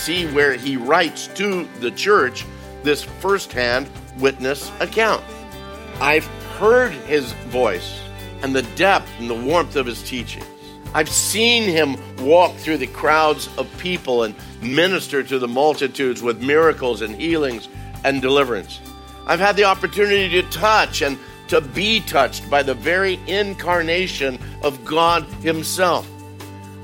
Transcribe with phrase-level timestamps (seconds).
[0.00, 2.46] see where he writes to the church
[2.82, 5.22] this firsthand witness account.
[6.00, 6.26] I've
[6.58, 8.00] heard his voice
[8.42, 10.46] and the depth and the warmth of his teachings.
[10.94, 16.42] I've seen him walk through the crowds of people and minister to the multitudes with
[16.42, 17.68] miracles and healings
[18.02, 18.80] and deliverance.
[19.26, 24.84] I've had the opportunity to touch and to be touched by the very incarnation of
[24.84, 26.08] God Himself.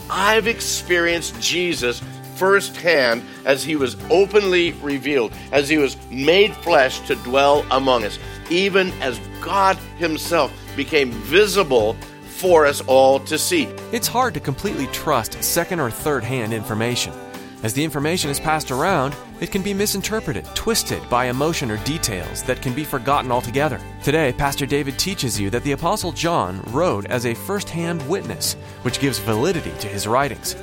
[0.08, 2.02] I've experienced Jesus
[2.36, 8.18] firsthand as he was openly revealed, as he was made flesh to dwell among us,
[8.50, 13.64] even as God himself became visible for us all to see.
[13.92, 17.12] It's hard to completely trust second or third hand information.
[17.62, 22.42] As the information is passed around, it can be misinterpreted, twisted by emotion or details
[22.42, 23.80] that can be forgotten altogether.
[24.02, 28.54] Today, Pastor David teaches you that the Apostle John wrote as a first hand witness,
[28.82, 30.54] which gives validity to his writings.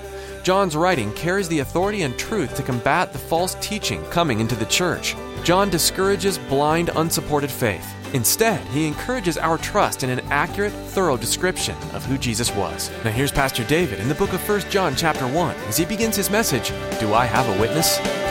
[0.44, 4.66] John's writing carries the authority and truth to combat the false teaching coming into the
[4.66, 5.16] church.
[5.46, 7.90] John discourages blind, unsupported faith.
[8.14, 12.92] Instead, he encourages our trust in an accurate, thorough description of who Jesus was.
[13.06, 16.18] Now here's Pastor David in the book of 1 John chapter 1 as he begins
[16.18, 18.23] his message, Do I have a witness?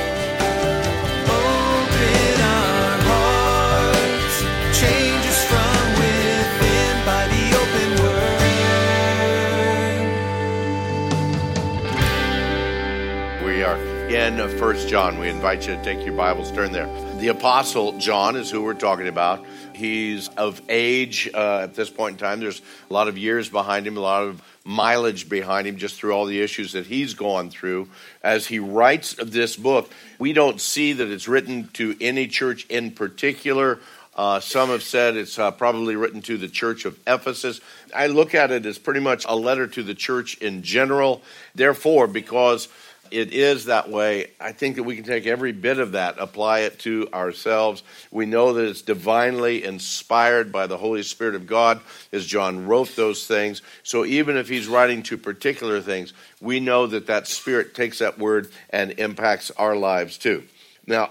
[14.12, 15.18] We are in First John.
[15.18, 16.86] We invite you to take your Bibles, turn there.
[17.16, 19.42] The Apostle John is who we're talking about.
[19.74, 22.38] He's of age uh, at this point in time.
[22.38, 26.12] There's a lot of years behind him, a lot of mileage behind him, just through
[26.12, 27.88] all the issues that he's gone through.
[28.22, 32.90] As he writes this book, we don't see that it's written to any church in
[32.90, 33.80] particular.
[34.14, 37.62] Uh, some have said it's uh, probably written to the church of Ephesus.
[37.94, 41.22] I look at it as pretty much a letter to the church in general.
[41.54, 42.68] Therefore, because
[43.12, 46.60] it is that way, I think that we can take every bit of that, apply
[46.60, 47.82] it to ourselves.
[48.10, 51.80] We know that it's divinely inspired by the Holy Spirit of God,
[52.12, 53.60] as John wrote those things.
[53.82, 58.18] So even if he's writing to particular things, we know that that Spirit takes that
[58.18, 60.44] word and impacts our lives too.
[60.86, 61.10] Now,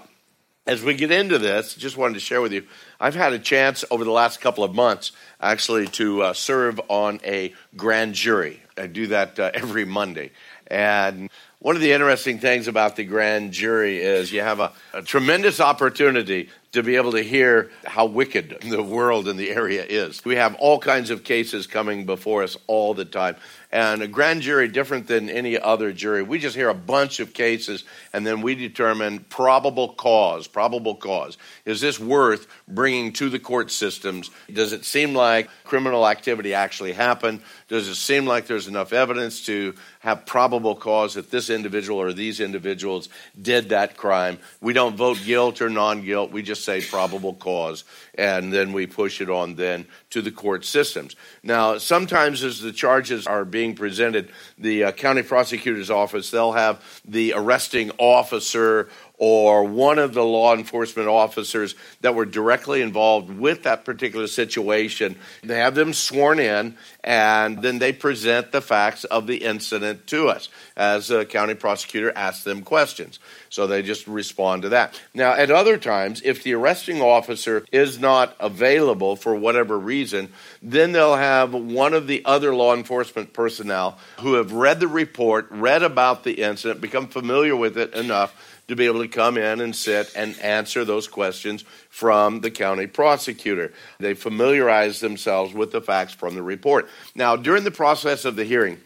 [0.66, 2.64] as we get into this, just wanted to share with you,
[3.00, 7.20] I've had a chance over the last couple of months actually to uh, serve on
[7.24, 8.62] a grand jury.
[8.76, 10.30] I do that uh, every Monday.
[10.68, 11.28] And
[11.62, 15.60] one of the interesting things about the grand jury is you have a, a, tremendous
[15.60, 20.24] opportunity to be able to hear how wicked the world and the area is.
[20.24, 23.36] We have all kinds of cases coming before us all the time.
[23.70, 27.32] And a grand jury, different than any other jury, we just hear a bunch of
[27.32, 30.46] cases and then we determine probable cause.
[30.46, 31.38] Probable cause.
[31.64, 34.30] Is this worth bringing to the court systems?
[34.52, 37.40] Does it seem like criminal activity actually happened?
[37.68, 42.12] Does it seem like there's enough evidence to have probable cause that this individual or
[42.12, 43.08] these individuals
[43.40, 44.38] did that crime?
[44.60, 46.30] We don't vote guilt or non guilt.
[46.30, 47.84] We just say probable cause,
[48.14, 51.16] and then we push it on then to the court systems.
[51.42, 56.82] Now, sometimes as the charges are being presented, the uh, county prosecutor's office, they'll have
[57.04, 58.88] the arresting officer
[59.24, 65.14] or one of the law enforcement officers that were directly involved with that particular situation.
[65.44, 70.26] They have them sworn in, and then they present the facts of the incident to
[70.26, 73.20] us as the county prosecutor asks them questions.
[73.48, 75.00] So they just respond to that.
[75.14, 80.90] Now, at other times, if the arresting officer is not available for whatever reason, then
[80.90, 85.84] they'll have one of the other law enforcement personnel who have read the report, read
[85.84, 88.34] about the incident, become familiar with it enough
[88.68, 92.86] to be able to come in and sit and answer those questions from the county
[92.86, 93.72] prosecutor.
[93.98, 96.88] They familiarize themselves with the facts from the report.
[97.14, 98.80] Now, during the process of the hearing,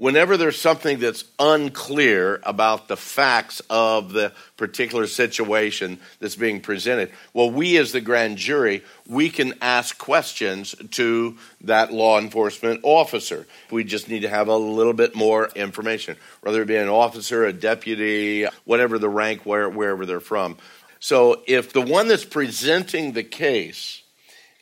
[0.00, 7.10] whenever there's something that's unclear about the facts of the particular situation that's being presented,
[7.34, 13.46] well, we as the grand jury, we can ask questions to that law enforcement officer.
[13.70, 17.44] We just need to have a little bit more information, whether it be an officer,
[17.44, 20.56] a deputy, whatever the rank, where, wherever they're from.
[20.98, 24.02] So if the one that's presenting the case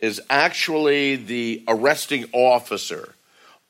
[0.01, 3.15] is actually the arresting officer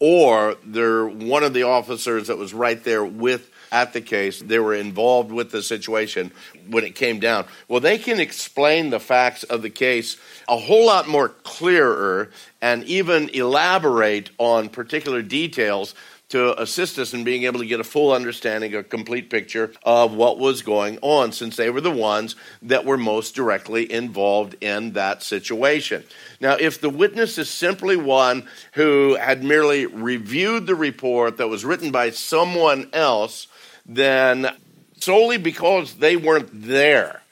[0.01, 4.41] or they're one of the officers that was right there with at the case.
[4.41, 6.33] They were involved with the situation
[6.69, 7.47] when it came down.
[7.67, 10.17] Well, they can explain the facts of the case
[10.47, 12.31] a whole lot more clearer
[12.61, 15.95] and even elaborate on particular details
[16.29, 20.13] to assist us in being able to get a full understanding, a complete picture of
[20.15, 24.93] what was going on, since they were the ones that were most directly involved in
[24.93, 26.05] that situation.
[26.41, 31.65] Now, if the witness is simply one who had merely reviewed the report that was
[31.65, 33.47] written by someone else,
[33.87, 34.55] then
[35.01, 37.23] solely because they weren't there,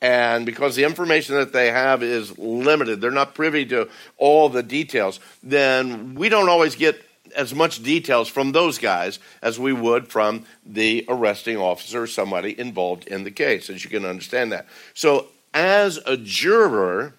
[0.00, 4.62] and because the information that they have is limited, they're not privy to all the
[4.62, 7.02] details, then we don't always get
[7.36, 12.58] as much details from those guys as we would from the arresting officer or somebody
[12.58, 14.66] involved in the case, as you can understand that.
[14.94, 17.14] So, as a juror,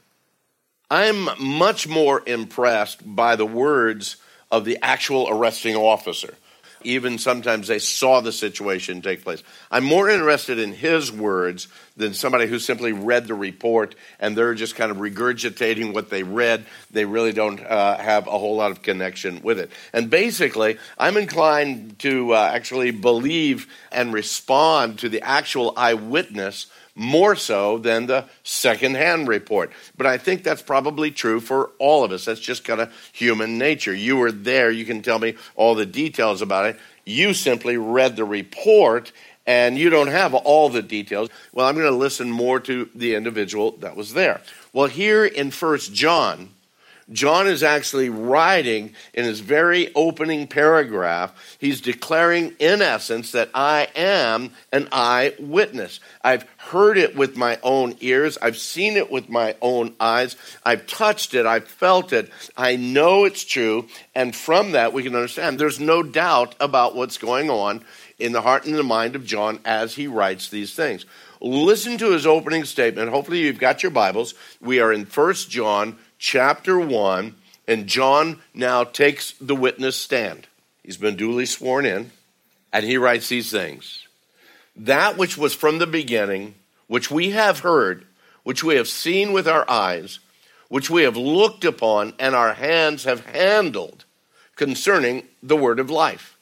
[0.92, 4.18] I'm much more impressed by the words
[4.52, 6.36] of the actual arresting officer
[6.84, 9.44] even sometimes they saw the situation take place.
[9.72, 14.54] I'm more interested in his words than somebody who simply read the report and they're
[14.54, 16.66] just kind of regurgitating what they read.
[16.92, 19.72] They really don't uh, have a whole lot of connection with it.
[19.94, 27.36] And basically, I'm inclined to uh, actually believe and respond to the actual eyewitness more
[27.36, 29.72] so than the secondhand report.
[29.96, 32.26] But I think that's probably true for all of us.
[32.26, 33.94] That's just kind of human nature.
[33.94, 36.80] You were there, you can tell me all the details about it.
[37.06, 39.12] You simply read the report
[39.46, 41.30] and you don't have all the details.
[41.54, 44.42] Well, I'm going to listen more to the individual that was there.
[44.74, 46.50] Well, here in First John,
[47.12, 53.88] John is actually writing in his very opening paragraph, he's declaring in essence that I
[53.96, 56.02] am an eyewitness.
[56.22, 60.86] I've heard it with my own ears, I've seen it with my own eyes, I've
[60.86, 65.60] touched it, I've felt it, I know it's true, and from that we can understand
[65.60, 67.86] there's no doubt about what's going on
[68.20, 71.06] in the heart and the mind of John as he writes these things.
[71.40, 73.12] Listen to his opening statement.
[73.12, 74.34] Hopefully, you've got your Bibles.
[74.60, 77.36] We are in First John chapter 1,
[77.68, 80.48] and John now takes the witness stand.
[80.84, 82.12] He's been duly sworn in,
[82.72, 84.08] and he writes these things
[84.76, 86.56] That which was from the beginning,
[86.88, 88.06] which we have heard,
[88.44, 90.20] which we have seen with our eyes,
[90.70, 94.06] which we have looked upon, and our hands have handled
[94.56, 96.38] concerning the word of life.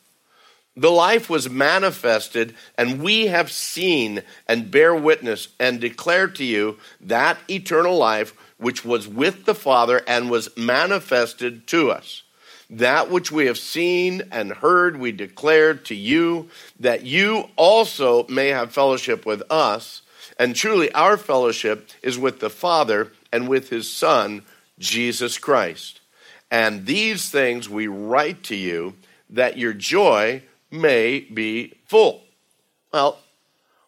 [0.77, 6.77] The life was manifested, and we have seen and bear witness and declare to you
[6.99, 12.23] that eternal life which was with the Father and was manifested to us.
[12.69, 16.49] That which we have seen and heard, we declare to you,
[16.79, 20.01] that you also may have fellowship with us.
[20.39, 24.41] And truly, our fellowship is with the Father and with his Son,
[24.79, 26.01] Jesus Christ.
[26.49, 28.95] And these things we write to you,
[29.29, 30.41] that your joy
[30.71, 32.23] may be full.
[32.91, 33.19] Well,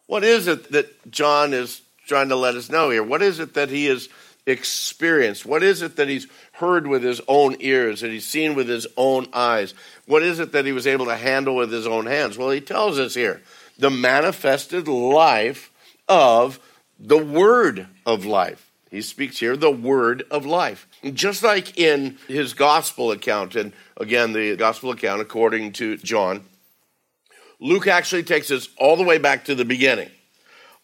[0.06, 3.02] what is it that John is trying to let us know here?
[3.02, 4.08] What is it that he is
[4.48, 5.46] experienced?
[5.46, 8.86] What is it that he's heard with his own ears, that he's seen with his
[8.96, 9.74] own eyes?
[10.06, 12.38] What is it that he was able to handle with his own hands?
[12.38, 13.42] Well, he tells us here
[13.78, 15.70] the manifested life
[16.08, 16.58] of
[16.98, 18.70] the word of life.
[18.90, 20.88] He speaks here the word of life.
[21.12, 26.44] Just like in his gospel account, and again, the gospel account according to John,
[27.60, 30.10] Luke actually takes us all the way back to the beginning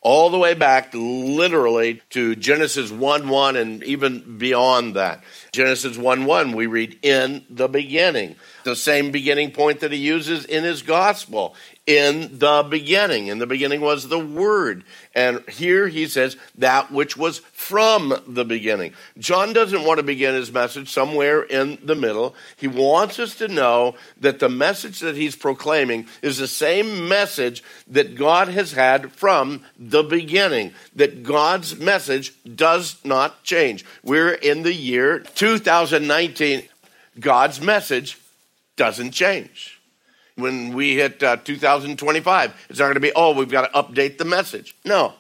[0.05, 5.25] all the way back literally to Genesis 1 1 and even beyond that.
[5.53, 8.37] Genesis 1 1, we read, in the beginning.
[8.65, 13.27] The same beginning point that he uses in his gospel in the beginning.
[13.27, 14.85] In the beginning was the Word.
[15.15, 18.95] And here he says, that which was from the beginning.
[19.19, 22.35] John doesn't want to begin his message somewhere in the middle.
[22.57, 27.63] He wants us to know that the message that he's proclaiming is the same message
[27.89, 33.85] that God has had from the beginning, that God's message does not change.
[34.03, 36.63] We're in the year 2019.
[37.21, 38.19] God's message
[38.77, 39.74] doesn't change
[40.37, 42.67] when we hit uh, 2025.
[42.69, 44.77] It's not going to be, oh, we've got to update the message.
[44.85, 45.15] No.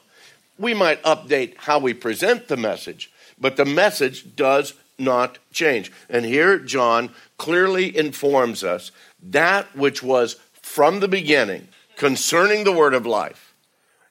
[0.59, 5.91] We might update how we present the message, but the message does not change.
[6.09, 8.93] And here, John clearly informs us
[9.23, 13.55] that which was from the beginning concerning the word of life,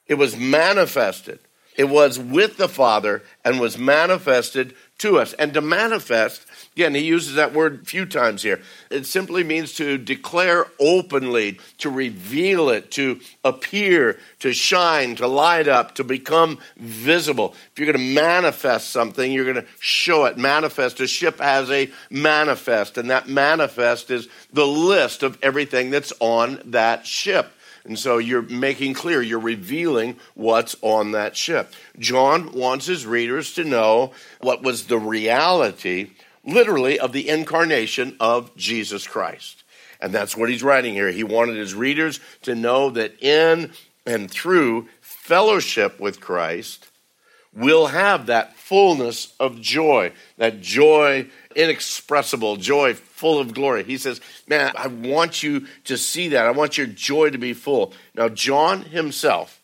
[0.07, 1.39] it was manifested.
[1.75, 5.33] It was with the Father and was manifested to us.
[5.33, 6.45] And to manifest,
[6.75, 8.61] again, he uses that word a few times here.
[8.89, 15.67] It simply means to declare openly, to reveal it, to appear, to shine, to light
[15.67, 17.53] up, to become visible.
[17.71, 20.37] If you're going to manifest something, you're going to show it.
[20.37, 26.13] Manifest, a ship has a manifest, and that manifest is the list of everything that's
[26.21, 27.51] on that ship.
[27.85, 31.73] And so you're making clear, you're revealing what's on that ship.
[31.99, 36.11] John wants his readers to know what was the reality,
[36.45, 39.63] literally, of the incarnation of Jesus Christ.
[39.99, 41.11] And that's what he's writing here.
[41.11, 43.71] He wanted his readers to know that in
[44.05, 46.89] and through fellowship with Christ,
[47.55, 53.83] we'll have that fullness of joy, that joy inexpressible, joy full of glory.
[53.83, 56.45] He says, Man, I want you to see that.
[56.45, 57.93] I want your joy to be full.
[58.15, 59.61] Now, John himself,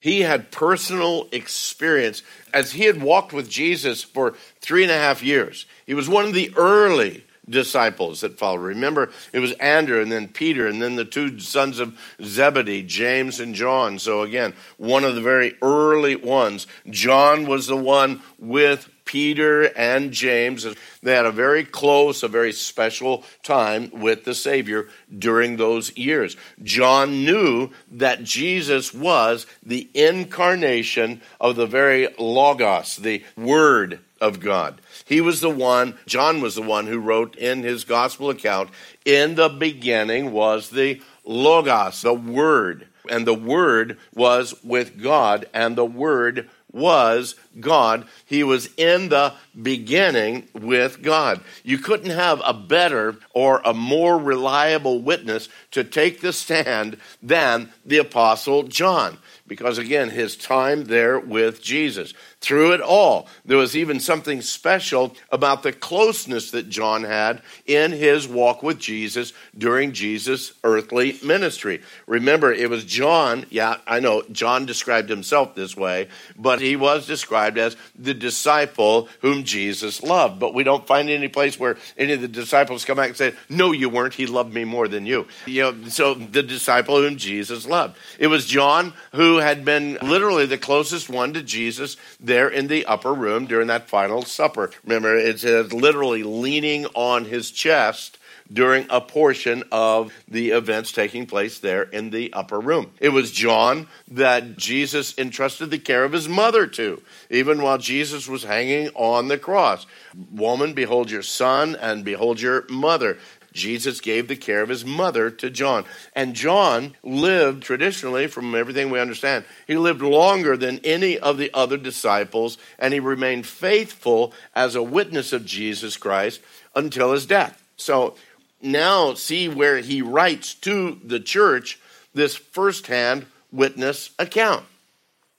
[0.00, 5.22] he had personal experience as he had walked with Jesus for three and a half
[5.22, 5.66] years.
[5.86, 8.62] He was one of the early disciples that followed.
[8.62, 13.40] Remember, it was Andrew and then Peter and then the two sons of Zebedee, James
[13.40, 13.98] and John.
[13.98, 16.66] So, again, one of the very early ones.
[16.88, 20.66] John was the one with Peter and James.
[21.02, 26.36] They had a very close, a very special time with the Savior during those years.
[26.62, 34.80] John knew that Jesus was the incarnation of the very Logos, the Word of God.
[35.12, 38.70] He was the one, John was the one who wrote in his gospel account,
[39.04, 42.88] in the beginning was the Logos, the Word.
[43.10, 48.06] And the Word was with God, and the Word was God.
[48.24, 51.42] He was in the beginning with God.
[51.62, 57.70] You couldn't have a better or a more reliable witness to take the stand than
[57.84, 59.18] the Apostle John
[59.52, 62.14] because again, his time there with Jesus.
[62.42, 67.92] Through it all, there was even something special about the closeness that John had in
[67.92, 71.82] his walk with Jesus during Jesus' earthly ministry.
[72.08, 77.06] Remember, it was John, yeah, I know, John described himself this way, but he was
[77.06, 80.40] described as the disciple whom Jesus loved.
[80.40, 83.34] But we don't find any place where any of the disciples come back and say,
[83.48, 84.14] No, you weren't.
[84.14, 85.28] He loved me more than you.
[85.46, 87.96] You know, so the disciple whom Jesus loved.
[88.18, 91.96] It was John who had been literally the closest one to Jesus
[92.32, 94.70] there in the upper room during that final supper.
[94.84, 98.18] Remember, it's literally leaning on his chest
[98.50, 102.90] during a portion of the events taking place there in the upper room.
[103.00, 108.26] It was John that Jesus entrusted the care of his mother to, even while Jesus
[108.26, 109.86] was hanging on the cross.
[110.30, 113.18] Woman, behold your son, and behold your mother.
[113.52, 115.84] Jesus gave the care of his mother to John.
[116.14, 121.50] And John lived traditionally, from everything we understand, he lived longer than any of the
[121.52, 126.40] other disciples, and he remained faithful as a witness of Jesus Christ
[126.74, 127.62] until his death.
[127.76, 128.16] So
[128.60, 131.78] now see where he writes to the church
[132.14, 134.64] this firsthand witness account.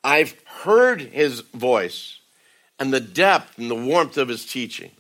[0.04, 2.20] I've heard his voice
[2.80, 4.92] and the depth and the warmth of his teaching.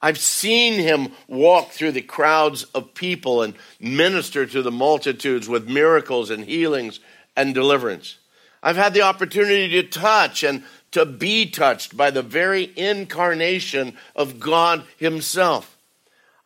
[0.00, 5.68] I've seen him walk through the crowds of people and minister to the multitudes with
[5.68, 7.00] miracles and healings
[7.36, 8.18] and deliverance.
[8.62, 10.62] I've had the opportunity to touch and
[10.92, 15.76] to be touched by the very incarnation of God Himself.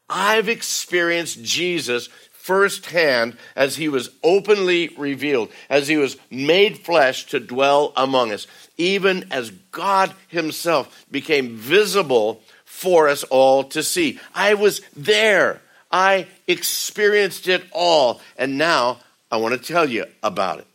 [0.09, 7.39] I've experienced Jesus firsthand as He was openly revealed, as He was made flesh to
[7.39, 12.43] dwell among us, even as God Himself became visible
[12.83, 14.19] for us all to see.
[14.35, 15.61] I was there.
[15.91, 18.21] I experienced it all.
[18.37, 18.99] And now
[19.31, 20.67] I want to tell you about it.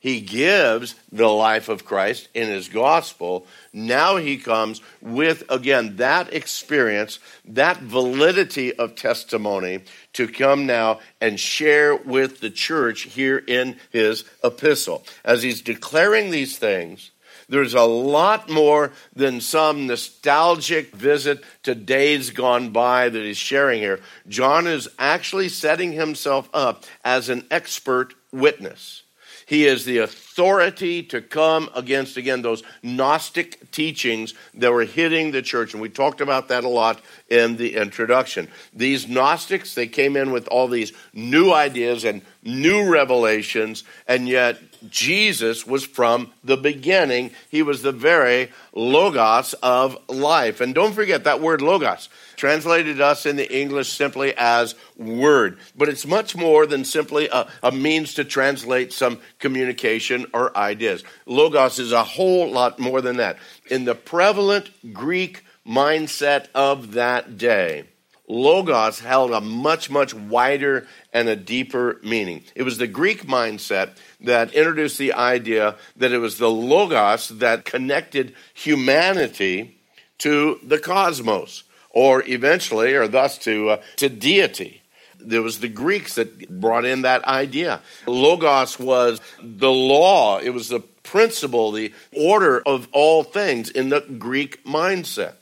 [0.00, 3.46] He gives the life of Christ in his gospel.
[3.72, 9.80] Now he comes with, again, that experience, that validity of testimony
[10.12, 15.06] to come now and share with the church here in his epistle.
[15.24, 17.10] As he's declaring these things,
[17.48, 23.80] there's a lot more than some nostalgic visit to days gone by that he's sharing
[23.80, 24.00] here.
[24.28, 29.03] John is actually setting himself up as an expert witness.
[29.46, 35.42] He is the authority to come against, again, those Gnostic teachings that were hitting the
[35.42, 35.72] church.
[35.72, 38.48] And we talked about that a lot in the introduction.
[38.72, 44.58] These Gnostics, they came in with all these new ideas and new revelations, and yet
[44.90, 47.30] Jesus was from the beginning.
[47.48, 50.60] He was the very logos of life.
[50.60, 55.58] And don't forget that word logos, translated us in the English simply as word.
[55.76, 61.04] But it's much more than simply a, a means to translate some communication or ideas.
[61.26, 63.38] Logos is a whole lot more than that.
[63.70, 67.84] In the prevalent Greek mindset of that day,
[68.26, 72.42] Logos held a much, much wider and a deeper meaning.
[72.54, 77.66] It was the Greek mindset that introduced the idea that it was the Logos that
[77.66, 79.78] connected humanity
[80.18, 81.63] to the cosmos,
[81.94, 84.82] or eventually, or thus to, uh, to deity.
[85.18, 87.80] There was the Greeks that brought in that idea.
[88.06, 94.00] Logos was the law, it was the principle, the order of all things in the
[94.00, 95.34] Greek mindset.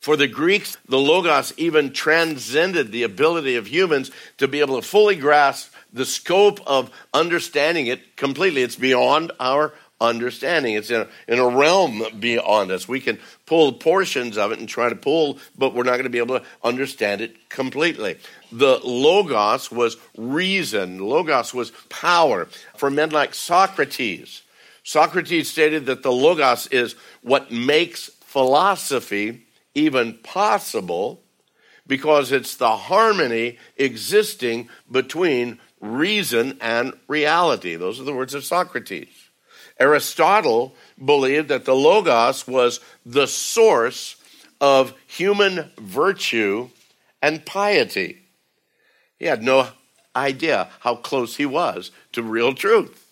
[0.00, 4.86] For the Greeks, the Logos even transcended the ability of humans to be able to
[4.86, 8.62] fully grasp the scope of understanding it completely.
[8.62, 10.74] It's beyond our understanding.
[10.74, 12.88] It's in a, in a realm beyond us.
[12.88, 16.10] We can pull portions of it and try to pull, but we're not going to
[16.10, 18.18] be able to understand it completely.
[18.50, 22.46] The Logos was reason, Logos was power.
[22.76, 24.42] For men like Socrates,
[24.82, 31.20] Socrates stated that the Logos is what makes philosophy even possible
[31.86, 37.76] because it's the harmony existing between reason and reality.
[37.76, 39.19] Those are the words of Socrates.
[39.80, 44.16] Aristotle believed that the Logos was the source
[44.60, 46.68] of human virtue
[47.22, 48.18] and piety.
[49.18, 49.68] He had no
[50.14, 53.06] idea how close he was to real truth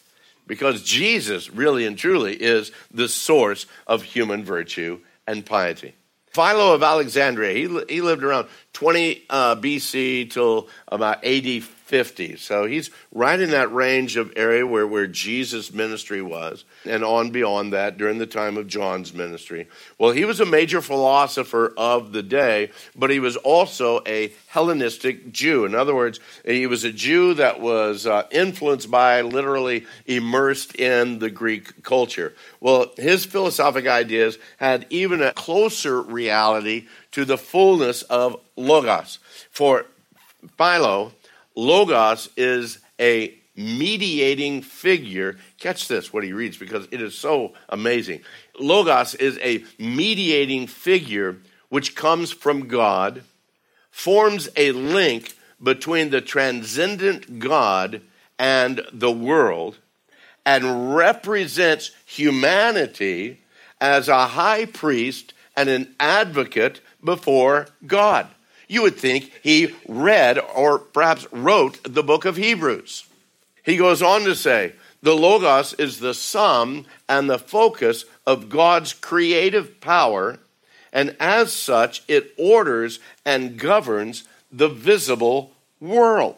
[0.46, 5.94] because Jesus, really and truly, is the source of human virtue and piety.
[6.30, 12.36] Philo of Alexandria, he, he lived around 20 uh, BC till about AD 50.
[12.36, 17.30] So he's right in that range of area where, where Jesus' ministry was, and on
[17.30, 19.66] beyond that during the time of John's ministry.
[19.96, 25.32] Well, he was a major philosopher of the day, but he was also a Hellenistic
[25.32, 25.64] Jew.
[25.64, 31.20] In other words, he was a Jew that was uh, influenced by, literally immersed in
[31.20, 32.34] the Greek culture.
[32.60, 39.18] Well, his philosophic ideas had even a closer reality to the fullness of Logos.
[39.50, 39.86] For
[40.56, 41.12] Philo,
[41.58, 45.36] Logos is a mediating figure.
[45.58, 48.20] Catch this, what he reads, because it is so amazing.
[48.60, 51.38] Logos is a mediating figure
[51.68, 53.24] which comes from God,
[53.90, 58.02] forms a link between the transcendent God
[58.38, 59.78] and the world,
[60.46, 63.40] and represents humanity
[63.80, 68.28] as a high priest and an advocate before God
[68.68, 73.06] you would think he read or perhaps wrote the book of Hebrews.
[73.64, 78.92] He goes on to say, the Logos is the sum and the focus of God's
[78.92, 80.38] creative power,
[80.92, 86.36] and as such, it orders and governs the visible world.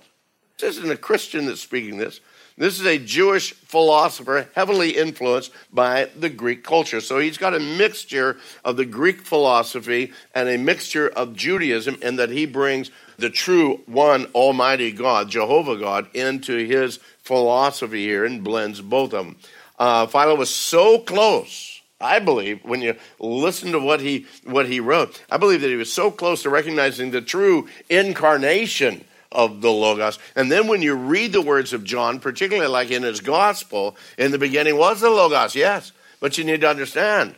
[0.59, 2.21] This isn't a Christian that's speaking this.
[2.61, 7.01] This is a Jewish philosopher heavily influenced by the Greek culture.
[7.01, 12.17] So he's got a mixture of the Greek philosophy and a mixture of Judaism in
[12.17, 18.45] that he brings the true one Almighty God, Jehovah God, into his philosophy here and
[18.45, 19.37] blends both of them.
[19.79, 21.81] Uh, Philo was so close.
[21.99, 25.77] I believe when you listen to what he what he wrote, I believe that he
[25.77, 30.19] was so close to recognizing the true incarnation of the Logos.
[30.35, 34.33] And then when you read the words of John, particularly like in his gospel, in
[34.33, 35.93] the beginning was the Logos, yes.
[36.21, 37.35] But you need to understand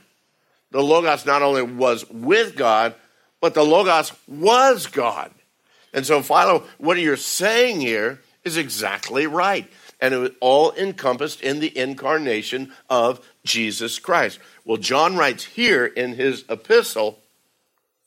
[0.71, 2.95] the Logos not only was with God,
[3.41, 5.31] but the Logos was God.
[5.93, 9.71] And so, Philo, what you're saying here is exactly right.
[10.01, 14.39] And it was all encompassed in the incarnation of Jesus Christ.
[14.65, 17.19] Well, John writes here in his epistle,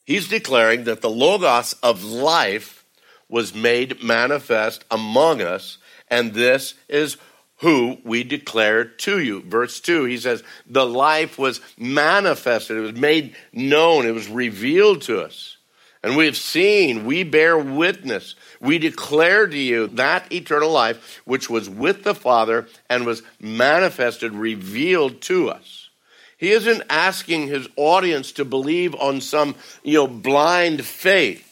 [0.06, 2.85] he's declaring that the Logos of life
[3.29, 5.77] was made manifest among us,
[6.09, 7.17] and this is
[7.57, 9.41] who we declare to you.
[9.41, 15.01] Verse 2, he says, The life was manifested, it was made known, it was revealed
[15.03, 15.57] to us.
[16.03, 21.49] And we have seen, we bear witness, we declare to you that eternal life which
[21.49, 25.89] was with the Father and was manifested, revealed to us.
[26.38, 31.44] He isn't asking his audience to believe on some, you know, blind faith.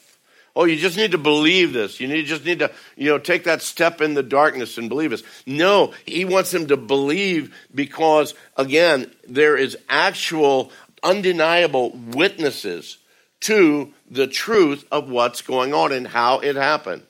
[0.55, 1.99] Oh, you just need to believe this.
[1.99, 5.09] You need, just need to, you know, take that step in the darkness and believe
[5.09, 5.23] this.
[5.47, 12.97] No, he wants them to believe because, again, there is actual, undeniable witnesses
[13.41, 17.01] to the truth of what's going on and how it happened.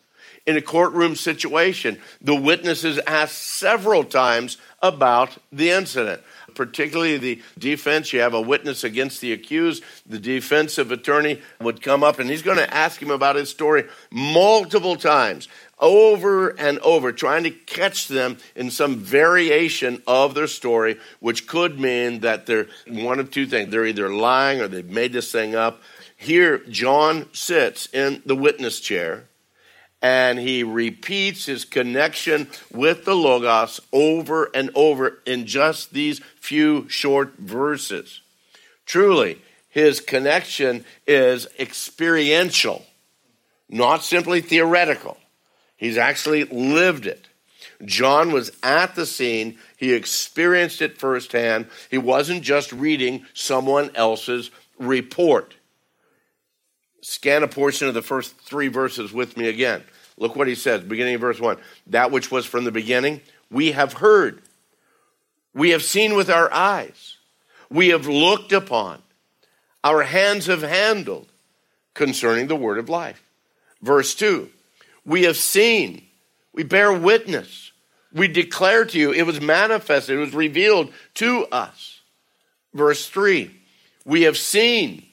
[0.46, 2.00] in a courtroom situation.
[2.22, 6.22] The witnesses asked several times about the incident
[6.56, 8.13] particularly the defense.
[8.13, 9.84] You have a witness against the accused.
[10.06, 13.86] The defensive attorney would come up and he's going to ask him about his story
[14.12, 15.48] multiple times,
[15.80, 21.80] over and over, trying to catch them in some variation of their story, which could
[21.80, 23.72] mean that they're one of two things.
[23.72, 25.82] They're either lying or they've made this thing up.
[26.16, 29.26] Here, John sits in the witness chair
[30.04, 36.88] and he repeats his connection with the Logos over and over in just these few
[36.89, 38.20] short verses.
[38.86, 42.86] Truly, his connection is experiential,
[43.70, 45.18] not simply theoretical.
[45.78, 47.30] He's actually lived it.
[47.86, 51.68] John was at the scene, he experienced it firsthand.
[51.89, 55.56] He wasn't just reading someone else's report.
[57.02, 59.84] Scan a portion of the first three verses with me again.
[60.17, 61.58] Look what he says, beginning of verse 1.
[61.88, 64.41] That which was from the beginning, we have heard,
[65.54, 67.17] we have seen with our eyes,
[67.69, 69.02] we have looked upon,
[69.84, 71.28] our hands have handled
[71.93, 73.23] concerning the word of life.
[73.82, 74.49] Verse 2
[75.06, 76.06] We have seen,
[76.54, 77.71] we bear witness,
[78.13, 82.02] we declare to you, it was manifested, it was revealed to us.
[82.73, 83.52] Verse 3
[84.06, 85.06] We have seen,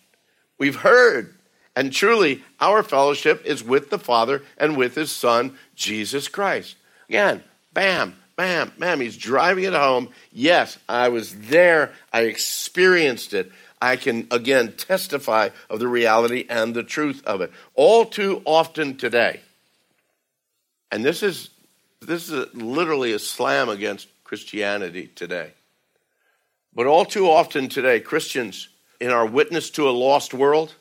[0.58, 1.34] we've heard,
[1.76, 6.76] and truly, our fellowship is with the Father and with His Son, Jesus Christ.
[7.08, 9.00] Again, bam, bam, bam.
[9.00, 10.08] He's driving it home.
[10.32, 11.92] Yes, I was there.
[12.12, 13.52] I experienced it.
[13.80, 17.50] I can again testify of the reality and the truth of it.
[17.74, 19.40] All too often today,
[20.92, 21.50] and this is
[22.00, 25.52] this is a, literally a slam against Christianity today.
[26.74, 28.68] But all too often today, Christians,
[29.00, 30.74] in our witness to a lost world,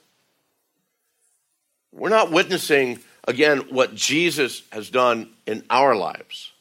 [1.91, 6.51] we're not witnessing, again, what Jesus has done in our lives.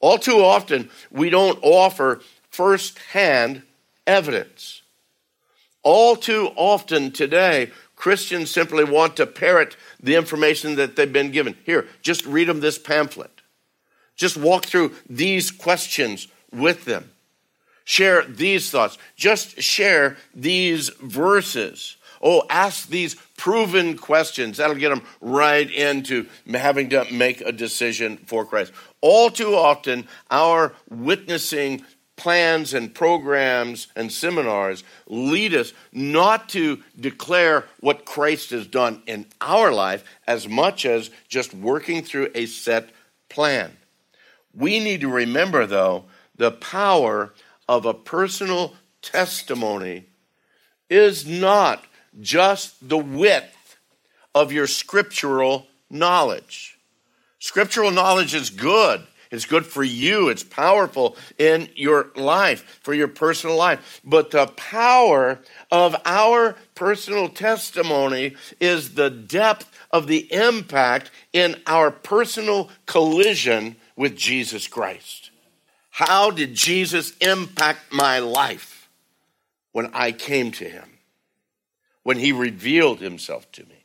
[0.00, 3.62] All too often, we don't offer firsthand
[4.06, 4.82] evidence.
[5.82, 11.56] All too often today, Christians simply want to parrot the information that they've been given.
[11.64, 13.30] Here, just read them this pamphlet.
[14.16, 17.10] Just walk through these questions with them.
[17.84, 18.98] Share these thoughts.
[19.16, 21.96] Just share these verses.
[22.26, 24.56] Oh, ask these proven questions.
[24.56, 28.72] That'll get them right into having to make a decision for Christ.
[29.02, 31.84] All too often, our witnessing
[32.16, 39.26] plans and programs and seminars lead us not to declare what Christ has done in
[39.42, 42.88] our life as much as just working through a set
[43.28, 43.76] plan.
[44.54, 46.06] We need to remember, though,
[46.36, 47.34] the power
[47.68, 50.06] of a personal testimony
[50.88, 51.84] is not
[52.20, 53.78] just the width
[54.34, 56.78] of your scriptural knowledge.
[57.38, 59.06] Scriptural knowledge is good.
[59.30, 60.28] It's good for you.
[60.28, 64.00] It's powerful in your life, for your personal life.
[64.04, 65.40] But the power
[65.72, 74.16] of our personal testimony is the depth of the impact in our personal collision with
[74.16, 75.30] Jesus Christ.
[75.90, 78.88] How did Jesus impact my life
[79.72, 80.93] when I came to him?
[82.04, 83.84] When he revealed himself to me.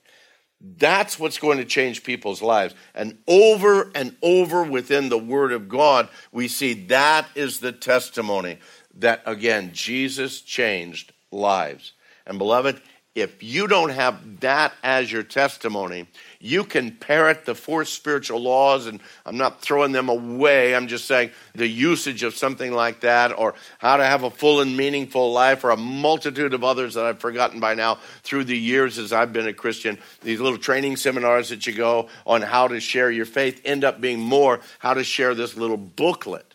[0.62, 2.76] That's what's going to change people's lives.
[2.94, 8.60] And over and over within the Word of God, we see that is the testimony
[8.96, 11.94] that, again, Jesus changed lives.
[12.28, 12.82] And beloved,
[13.16, 16.08] if you don't have that as your testimony,
[16.40, 20.76] you can parrot the four spiritual laws, and I'm not throwing them away.
[20.76, 24.62] I'm just saying the usage of something like that, or how to have a full
[24.62, 28.58] and meaningful life, or a multitude of others that I've forgotten by now through the
[28.58, 29.98] years as I've been a Christian.
[30.22, 34.00] These little training seminars that you go on how to share your faith end up
[34.00, 36.46] being more how to share this little booklet.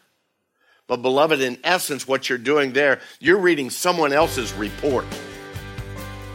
[0.86, 5.06] But, beloved, in essence, what you're doing there, you're reading someone else's report.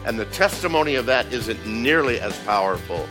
[0.10, 3.08] And the testimony of that isn't nearly as powerful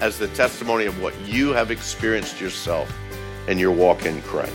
[0.00, 2.96] as the testimony of what you have experienced yourself
[3.48, 4.54] in your walk in Christ.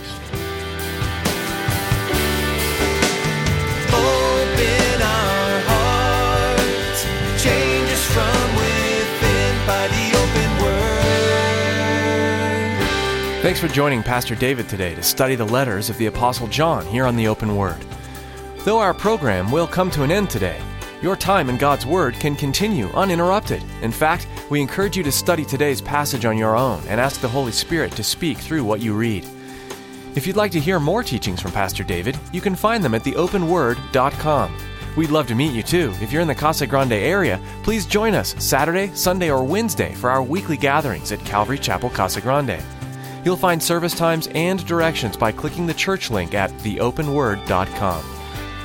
[3.92, 7.04] Open our hearts,
[7.42, 11.02] change us from within by the open word.
[13.42, 17.04] Thanks for joining Pastor David today to study the letters of the Apostle John here
[17.04, 17.84] on the Open Word.
[18.60, 20.58] Though our program will come to an end today,
[21.02, 23.64] your time in God's Word can continue uninterrupted.
[23.82, 27.28] In fact, we encourage you to study today's passage on your own and ask the
[27.28, 29.26] Holy Spirit to speak through what you read.
[30.14, 33.02] If you'd like to hear more teachings from Pastor David, you can find them at
[33.02, 34.56] theopenword.com.
[34.96, 35.92] We'd love to meet you too.
[36.00, 40.10] If you're in the Casa Grande area, please join us Saturday, Sunday, or Wednesday for
[40.10, 42.62] our weekly gatherings at Calvary Chapel Casa Grande.
[43.24, 48.04] You'll find service times and directions by clicking the church link at theopenword.com.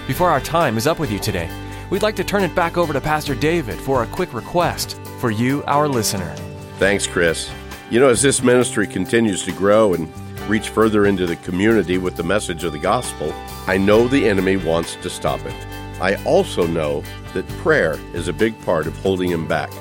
[0.06, 1.50] Before our time is up with you today,
[1.90, 5.32] we'd like to turn it back over to Pastor David for a quick request for
[5.32, 6.36] you, our listener.
[6.78, 7.50] Thanks, Chris.
[7.90, 10.10] You know, as this ministry continues to grow and
[10.50, 13.34] reach further into the community with the message of the gospel,
[13.68, 15.56] I know the enemy wants to stop it.
[16.02, 19.72] I also know that prayer is a big part of holding him back.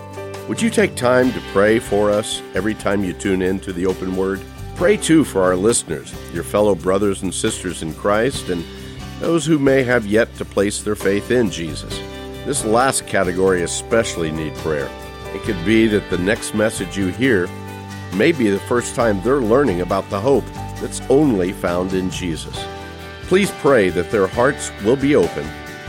[0.49, 3.87] Would you take time to pray for us every time you tune in to the
[3.87, 4.41] open word?
[4.77, 8.65] Pray too for our listeners, your fellow brothers and sisters in Christ, and
[9.21, 11.99] those who may have yet to place their faith in Jesus.
[12.45, 14.91] This last category especially need prayer.
[15.35, 17.49] It could be that the next message you hear
[18.15, 20.45] may be the first time they're learning about the hope
[20.81, 22.65] that's only found in Jesus.
[23.23, 25.45] Please pray that their hearts will be open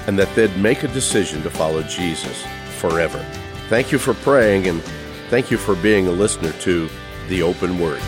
[0.08, 2.44] and that they'd make a decision to follow Jesus
[2.78, 3.24] forever.
[3.70, 4.82] Thank you for praying and
[5.30, 6.90] thank you for being a listener to
[7.28, 8.02] the open word.